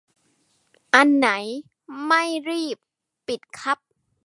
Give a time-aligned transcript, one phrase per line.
[0.93, 1.29] อันไหน
[2.05, 2.77] ไม่รีบ
[3.27, 3.77] ปิด ครับ